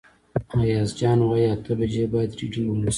ایاز 0.63 0.89
جان 0.99 1.19
وايي 1.27 1.47
اته 1.55 1.71
بجې 1.79 2.03
باید 2.13 2.31
رېډي 2.39 2.61
اوسئ. 2.67 2.87